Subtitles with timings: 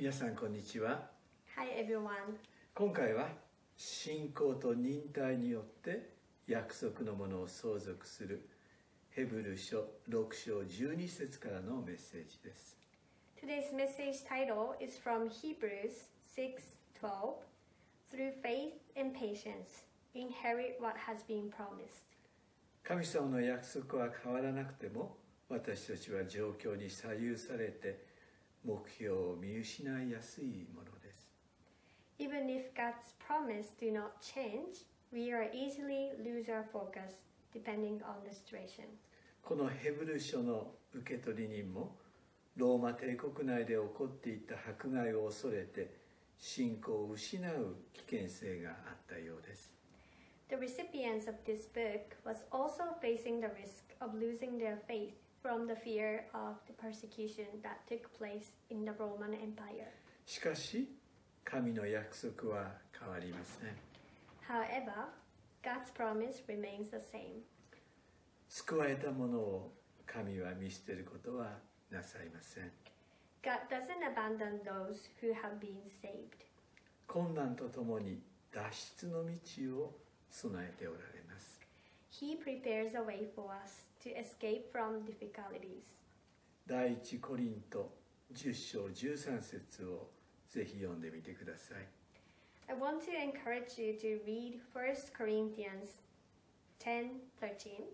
[0.00, 1.08] 皆さんこんにちは
[1.56, 2.08] Hi everyone.
[2.74, 3.28] 今回は
[3.76, 6.10] 信仰と忍耐によって
[6.48, 8.48] 約束のものを相続する
[9.10, 12.76] ヘブル書6章12節からのメッセージです
[13.40, 17.36] Today's message title is from Hebrews 6:12.
[18.10, 22.02] Through faith and patience, inherit what has been promised.
[22.82, 25.16] 神様の約束は変わらなくても
[25.48, 28.12] 私たちは状況に左右されて
[28.64, 31.28] 目標を見失いやすいものです
[32.18, 38.22] Even if God's promise do not change, we are easily lose our focus depending on
[38.24, 38.84] the situation.
[39.42, 41.96] このヘブル書の受け取り人も
[42.56, 45.92] ローマ帝国内で起こっていた迫害を恐れて
[46.38, 49.72] 信仰を失う危険性があったようです
[50.48, 55.66] The recipients of this book was also facing the risk of losing their faith from
[55.66, 59.92] the fear of the persecution that took place in the Roman Empire.
[60.24, 60.88] しかし
[61.44, 63.76] 神の約束は変わりません
[64.48, 65.10] However,
[65.62, 67.42] God's promise remains the same.
[68.48, 69.72] 救われたものを
[70.06, 71.58] 神は見捨てることは
[71.90, 72.70] なさいません
[73.42, 76.46] God doesn't abandon those who have been saved.
[77.06, 78.62] 困難とともに脱
[79.02, 79.92] 出の道を
[80.30, 81.60] 備えておられます
[82.10, 85.83] He prepares a way for us to escape from difficulties.
[86.67, 87.91] 第一コリント
[88.33, 90.09] 10章13節を
[90.49, 91.87] ぜひ読んでみてください
[92.67, 96.01] I want to encourage you to read 1 Corinthians
[96.79, 97.85] 10:13.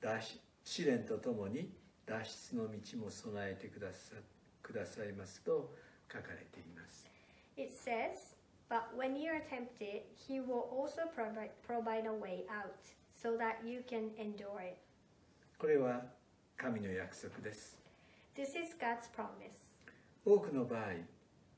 [0.00, 1.72] 脱出試練とともに
[2.04, 4.16] 脱出の道も備えてくださ
[4.62, 5.74] くださいますと
[6.12, 7.08] 書かれています
[7.56, 8.34] It says,
[8.68, 12.78] But when you are tempted, he will also provide, provide a way out
[13.20, 14.78] so that you can endure it.
[15.57, 16.01] これは
[16.57, 17.77] 神の約束です
[18.35, 19.73] This is God's promise.
[20.25, 20.81] 多くの場合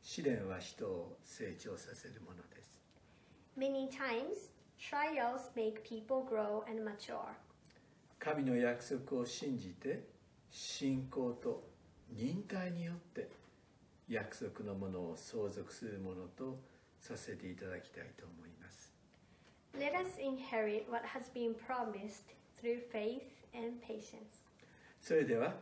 [0.03, 2.77] 試練は人を成長させるものです
[3.57, 7.17] Many times, trials make people grow and mature.
[8.19, 10.03] 神の約束を信じて
[10.51, 11.63] 信仰と
[12.11, 13.29] 忍耐によって
[14.07, 16.59] 約束のものを相続するものと
[16.99, 18.93] させていただきたいと思います
[19.75, 24.43] Let us inherit what has been promised through faith and patience.
[25.01, 25.55] それでは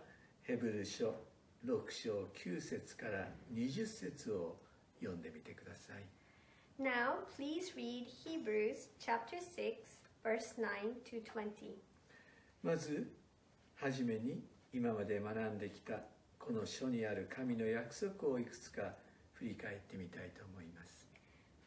[0.44, 1.16] ヘブル書
[1.66, 4.58] 6章9節から20節を
[5.00, 6.04] 読んでみてください
[6.78, 9.78] Now, please read Hebrews chapter 6,
[10.24, 10.66] verse 9
[11.06, 11.78] to 20.
[12.62, 13.08] まず
[13.76, 16.00] はじめに今まで学んできた
[16.38, 18.94] この書にある神の約束をいくつか
[19.34, 21.08] 振り返ってみたいと思います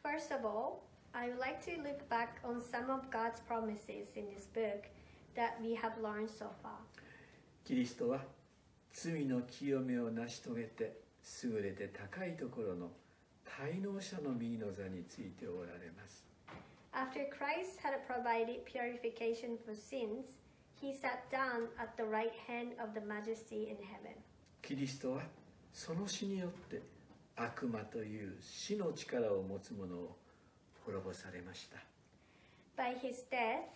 [0.03, 4.27] First of all, I would like to look back on some of God's promises in
[4.33, 4.85] this book
[5.39, 6.75] that we have learned so far.
[7.63, 8.19] キリストは
[8.91, 10.99] 罪の清めを成し遂げて
[11.43, 12.91] 優れて高いところの
[13.45, 16.25] 滞納者の右の座についておられます
[16.91, 20.25] After Christ had provided purification for sins,
[20.81, 24.17] he sat down at the right hand of the majesty in heaven.
[24.61, 25.21] キリストは
[25.71, 26.81] その死によって
[27.35, 30.17] 悪魔という死の力を持つ者を
[30.83, 31.77] 滅ぼされました
[32.75, 33.69] By his death,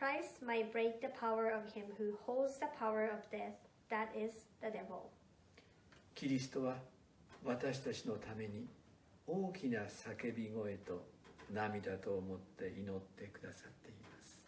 [0.00, 4.32] Christ might break the power of him who holds the power of death, that is,
[4.62, 5.10] the devil.
[6.14, 6.76] キリストは
[7.44, 8.66] 私たちのために
[9.26, 11.04] 大きな叫び声と
[11.52, 14.42] 涙と思って祈ってくださっています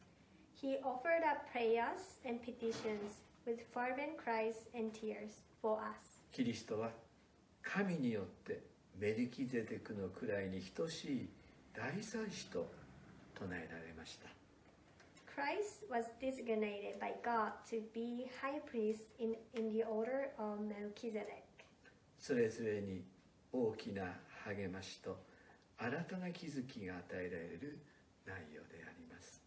[0.57, 6.23] He offered up prayers and petitions with fervent cries and tears for us.
[6.33, 6.93] キリストは
[7.63, 8.63] 神によって
[8.99, 11.29] メリキゼデクの位に等しい
[11.75, 12.71] 大祭司と
[13.39, 14.42] 唱えられました
[15.35, 21.45] Christ was designated by God to be high priest in, in the order of Melchizedek.
[22.19, 23.03] それぞれに
[23.53, 25.19] 大きな励ましと
[25.79, 27.79] 新たな気づきが与えられる
[28.27, 29.43] 内容であります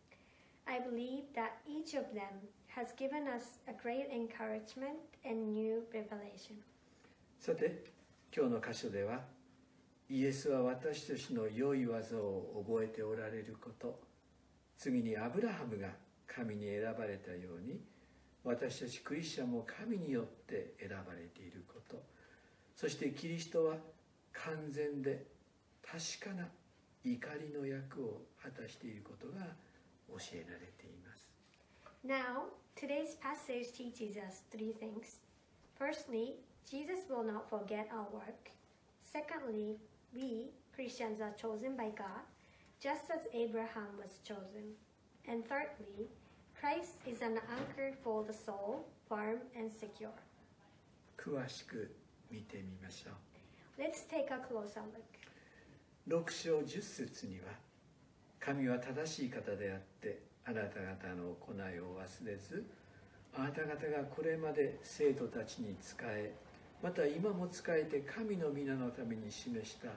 [0.66, 6.56] I believe that each of them has given us a great encouragement and new revelation.
[7.40, 7.84] さて
[8.36, 9.22] 今日の箇所では
[10.10, 14.00] イエスは私たちの良い技を覚えておられること
[14.78, 15.90] 次にアブラハムが
[16.28, 17.80] 神に選ばれたように
[18.44, 22.02] 私たちクリスチャンも神によって選ばれていること
[22.76, 23.76] そしてキリストは
[24.34, 25.26] 完全で
[25.82, 26.48] 確かな
[27.04, 29.46] 怒りの役を果たしていることが
[30.10, 31.26] 教えられています
[32.06, 35.18] Now, today's passage teaches us three things.
[35.76, 36.36] Firstly,
[36.70, 38.52] Jesus will not forget our work.
[39.04, 39.78] Secondly,
[40.14, 42.22] we, Christians, are chosen by God,
[42.80, 44.76] just as Abraham was chosen.
[45.28, 46.08] And thirdly,
[46.60, 50.14] Christ is an anchor for the soul, firm and secure.
[51.18, 51.96] 詳しく
[52.30, 55.04] 見てみましょう Let's take a closer look.
[56.08, 57.46] 6章10節には
[58.40, 62.64] 神は正しい方であってあなた方の行いを忘れず
[63.34, 66.32] あなた方がこれまで生徒たちに仕え
[66.84, 69.88] また今も仕えて神の皆のために示した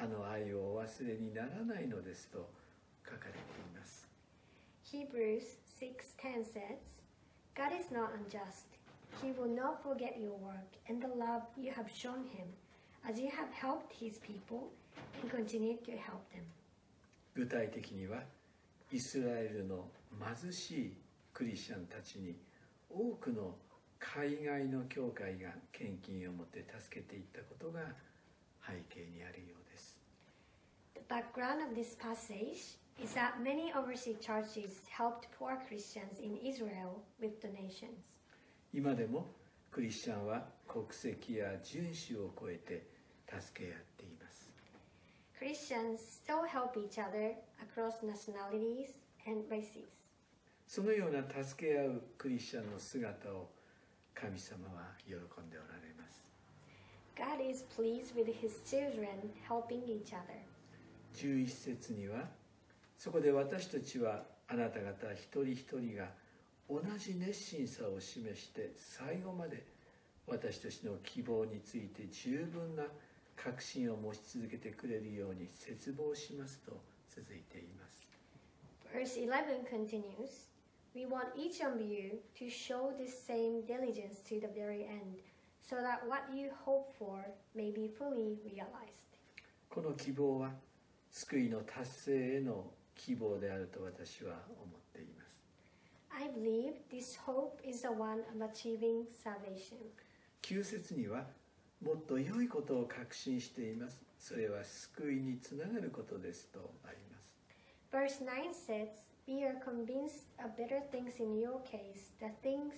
[0.00, 2.48] あの愛をお忘れにならないのですと
[3.04, 3.42] 書かれてい
[3.76, 4.06] ます
[4.84, 7.02] Hebrews 6:10 says,
[7.54, 8.78] God is not unjust.
[9.20, 12.46] He will not forget your work and the love you have shown him
[13.04, 14.70] as you have helped his people
[15.20, 16.44] and continue to help them.
[17.34, 18.22] 具体的には
[18.92, 19.88] イスラエルの
[20.40, 20.96] 貧しい
[21.34, 22.36] クリスチャンたちに
[22.88, 23.54] 多くの
[23.98, 27.80] 海外の教会が献金を持って助けていったことが
[28.66, 29.57] 背景にあるよう
[31.09, 37.41] background of this passage is that many overseas churches helped poor Christians in Israel with
[37.41, 37.97] donations.
[38.73, 39.27] 今でも
[39.71, 42.87] クリスチャンは国籍や人種を超えて
[43.27, 44.51] 助け合っています
[45.39, 48.89] Christians still help each other across nationalities
[49.27, 49.85] and races.
[50.67, 53.49] そのような助け合うクリスチャンの姿を
[54.15, 55.17] 神様は喜ん
[55.49, 56.31] でおられます
[57.15, 60.41] God is pleased with his children helping each other.
[61.14, 62.28] 11節には
[62.96, 66.08] そこで私たちはあなた方一人一人が
[66.68, 69.64] 同じ熱心さを示して最後まで
[70.26, 72.84] 私たちの希望について十分な
[73.36, 76.72] 確信を持ち続けてくれるように切望しますと
[77.08, 78.06] 続いています
[78.92, 80.48] Verse 11 continues
[80.94, 85.20] We want each of you to show the same diligence to the very end,
[85.60, 87.24] so that what you hope for
[87.54, 88.98] may be fully realized.
[89.68, 90.50] この希望は
[91.10, 95.28] 救いの達成への希望であると私は思っています
[96.10, 99.76] I believe this hope is the one of achieving salvation.
[100.42, 101.26] 9節には
[101.84, 107.28] もっと良いことを確信していますそれは救いにつながることですとあります
[107.90, 108.88] Verse 9 says,
[109.26, 112.74] We are convinced of better things in your case, the things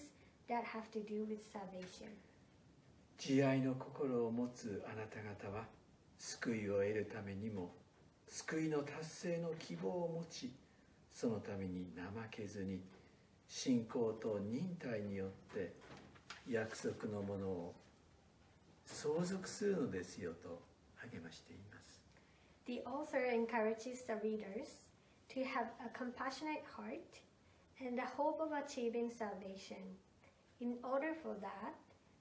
[0.49, 2.09] that have to do with salvation.
[3.19, 5.65] 慈愛の心を持つあなた方は
[6.19, 7.71] 救いを得るためにも
[8.31, 10.53] 救いの達成の希望を持ち
[11.13, 12.81] そのために怠けずに
[13.49, 15.73] 信仰と忍耐によって
[16.49, 17.75] 約束のものを
[18.87, 20.63] 相続するのですよと
[21.13, 22.01] 励ましています
[22.67, 24.91] The author encourages the readers
[25.35, 27.21] to have a compassionate heart
[27.81, 29.83] and the hope of achieving salvation,
[30.61, 31.75] in order for that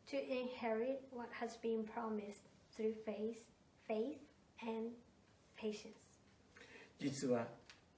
[0.08, 3.44] to inherit what has been promised through faith,
[3.88, 4.18] faith
[4.66, 4.92] and
[5.62, 5.94] patience.
[7.00, 7.48] 実は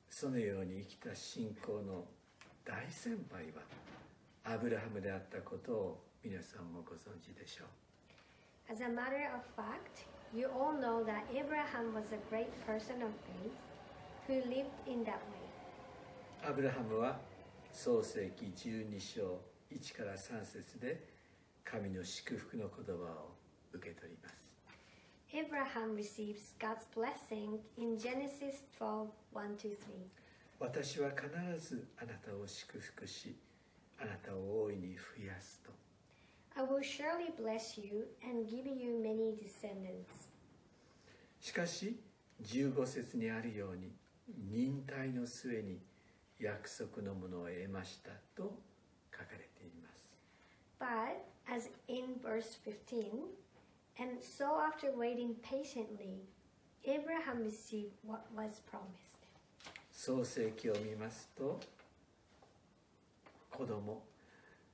[0.10, 2.06] そのように生きた信仰の
[2.66, 3.64] 大先輩は
[4.44, 7.68] アブラハムであったことを皆さんもご存知でしょう
[8.74, 13.12] As a matter of fact, you all know that Abraham was a great person of
[13.26, 13.52] faith
[14.28, 15.42] who lived in that way.
[16.44, 17.20] アブラハムは
[17.72, 19.40] 創世記12章
[19.72, 21.08] 1から3節で
[21.64, 23.36] 神の祝福の言葉を
[23.74, 24.41] 受け取ります
[25.34, 29.78] Abraham receives God's blessing in Genesis 12 1 to 3.
[30.60, 33.36] 私は必ずあなたを祝福し
[34.00, 35.72] あなたを大いに増やすと
[36.56, 40.30] I will surely bless you and give you many descendants.
[41.40, 41.98] しかし
[42.44, 43.92] 15節にあるように
[44.50, 45.80] 忍耐の末に
[46.40, 48.54] 約束のものを得ましたと
[49.12, 50.12] 書かれています
[50.80, 53.12] But, as in verse 15,
[54.02, 56.26] and so after waiting patiently,
[56.86, 59.22] Abraham received what was promised.
[59.94, 61.60] 創世記を見ますと
[63.52, 64.02] 子供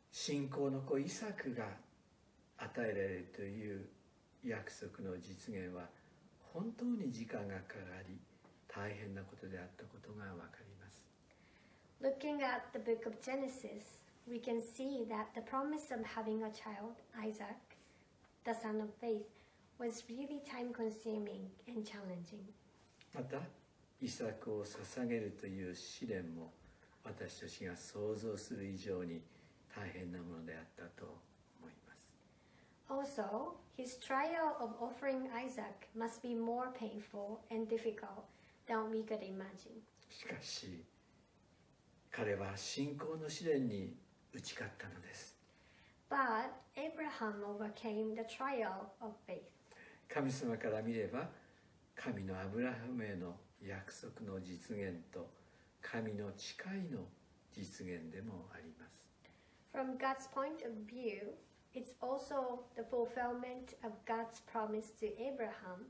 [0.09, 1.65] 信仰の子イサクが
[2.57, 3.85] 与えられるという
[4.45, 5.83] 約束の実現は
[6.53, 8.15] 本当に時間がかかり
[8.69, 11.03] 大変なことであったことがわかります
[12.01, 16.51] Looking at the book of Genesis, we can see that the promise of having a
[16.51, 17.66] child, Isaac,
[18.47, 19.27] the son of faith,
[19.77, 22.47] was really time consuming and challenging.
[23.13, 23.41] また
[23.99, 26.53] イサクを捧げるという試練も
[27.03, 29.21] 私たちが想像する以上に
[29.75, 31.05] 大変なものであったと
[31.59, 32.07] 思います
[32.89, 38.23] Also, his trial of offering Isaac must be more painful and difficult
[38.65, 39.81] than we could imagine.
[40.09, 40.85] しかし
[42.11, 43.93] 彼は信仰の試練に
[44.33, 45.36] 打ち勝ったのです
[46.09, 49.43] But Abraham overcame the trial of faith.
[50.07, 51.27] 神様から見れば
[51.95, 55.27] 神のアブラハムへの約束の実現と
[55.81, 56.99] 神の誓いの
[57.53, 59.05] 実現でもあります
[59.73, 61.33] From God's point of view,
[61.77, 65.85] It's also the fulfillment of God's promise to Abraham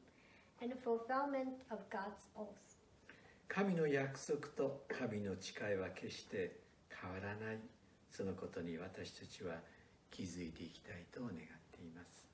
[0.61, 2.75] and the fulfillment of God's oath.
[3.47, 6.59] 神の約束と神の誓いは決して
[6.89, 7.59] 変わらない
[8.11, 9.55] そのことに私たちは
[10.11, 11.33] 気づいていきたいと願っ
[11.71, 12.27] ています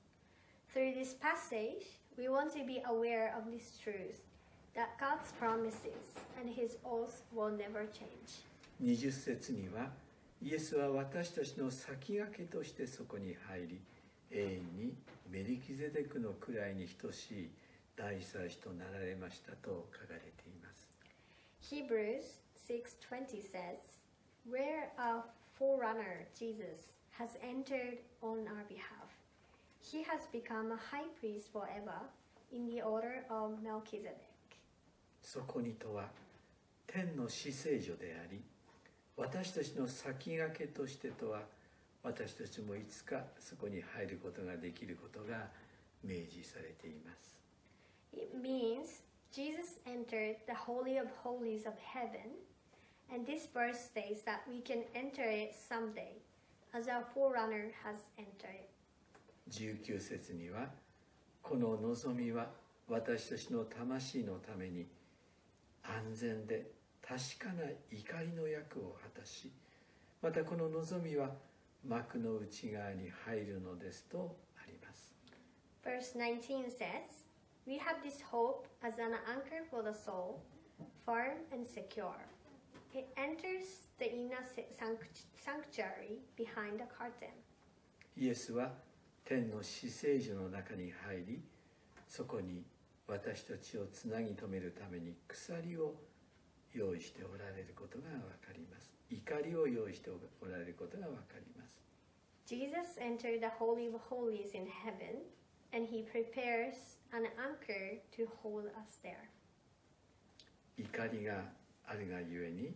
[0.74, 4.24] Through this passage, we want to be aware of this truth
[4.74, 8.42] that God's promises and his oath will never change.
[8.82, 9.90] 20節には
[10.42, 13.80] イエスは私たちの先駆けとしてそこに入り
[14.32, 14.94] 永遠に
[15.30, 17.50] メリキゼデクの位に等しい
[17.96, 20.90] 大祭司となられましたと書かれています
[21.62, 24.02] Hebrews 6:20 says,
[24.46, 25.22] "Where our
[25.58, 29.09] forerunner Jesus has entered on our behalf,
[29.81, 31.99] he has become a high priest forever
[32.51, 34.17] in the order of Melchizedek."
[35.21, 36.09] そこにとは
[36.87, 38.41] 天の死聖所であり
[39.15, 41.41] 私たちの先駆けとしてとは
[42.01, 45.49] 私たちもいつかそこに入ることができることが
[46.03, 47.37] 明示されています
[48.13, 52.33] It means Jesus entered the Holy of Holies of heaven,
[53.13, 56.17] and this verse states that we can enter it someday,
[56.74, 58.68] As our forerunner has entered it.
[59.50, 60.68] 19節には
[61.42, 62.48] この望みは
[62.88, 64.86] 私たちの魂のために
[65.82, 66.70] 安全で
[67.06, 69.52] 確かな怒りの役を果たし
[70.22, 71.30] またこの望みは
[71.86, 75.14] 幕の内側に入るのですとあります
[75.84, 77.24] Verse 19 says,
[77.66, 80.40] We have this hope as an anchor for the soul,
[81.04, 82.26] firm and secure.
[82.94, 84.44] It enters the inner
[84.78, 87.30] sanct- sanctuary behind the curtain.
[88.16, 88.72] イエスは
[89.24, 91.42] 天の死聖所の中に入り
[92.06, 92.62] そこに
[93.08, 95.94] 私たちをつなぎ止めるために鎖を
[96.72, 101.80] 用意しておられることがわかります怒りを用意しておられることがわかります
[102.46, 105.22] Jesus entered the Holy of Holies in heaven,
[105.72, 109.16] and he prepares an anchor to hold us there.
[110.76, 111.44] 怒りが
[111.86, 112.74] あるがゆえに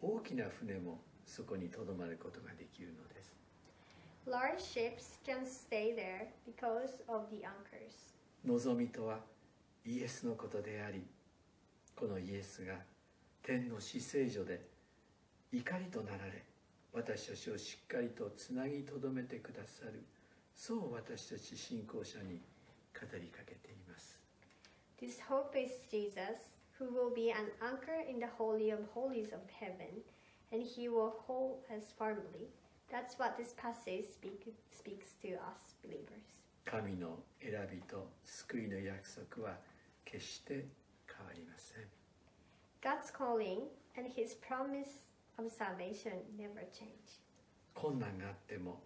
[0.00, 3.32] 大きな船もそこにとどまることができるのです
[4.26, 8.14] Large ships can stay there because of the anchors.
[8.44, 9.20] 望みとは
[9.84, 11.06] イエスのことであり
[11.94, 12.74] このイエスが
[13.42, 14.60] 天の死聖所で
[15.52, 16.44] 怒りとなられ
[16.92, 20.04] 私たちをしっかりとつなぎとどめてくださる
[20.54, 22.40] そう私たち信仰者に
[22.94, 24.18] 語りかけています
[25.00, 29.41] This hope is Jesus, who will be an anchor in the Holy of Holies of
[29.59, 30.01] heaven,
[30.51, 32.49] and he will hold us firmly.
[32.91, 36.25] That's what this passage speak, speaks to us believers.
[36.65, 39.57] 神の選びと救いの約束は
[40.05, 40.65] 決して
[41.07, 41.85] 変わりません
[42.81, 43.67] God's calling
[43.97, 45.07] and his promise
[45.37, 47.21] of salvation never change.
[47.73, 48.81] 困難があっても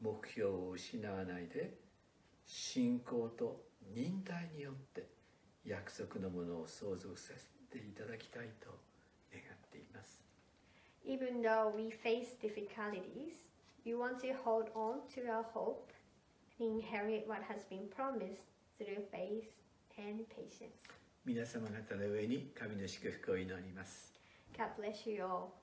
[0.00, 1.74] 目標を失わないで
[2.46, 3.62] 信仰と
[3.94, 5.06] 忍耐によって
[5.67, 8.71] 約束のものを相続させていただきたいと
[9.33, 10.23] 願っています
[11.05, 13.47] Even though we face difficulties,
[13.85, 15.91] we want to hold on to our hope
[16.59, 18.43] and inherit what has been promised
[18.77, 19.47] through faith
[19.97, 20.89] and patience.
[21.25, 24.13] 皆様方の上に神の祝福を祈ります
[24.57, 25.56] God bless you all.